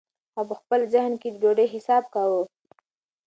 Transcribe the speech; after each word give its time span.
هغه 0.35 0.45
په 0.49 0.55
خپل 0.61 0.81
ذهن 0.93 1.13
کې 1.21 1.29
د 1.31 1.35
ډوډۍ 1.41 1.67
حساب 1.73 2.03
کاوه. 2.13 2.41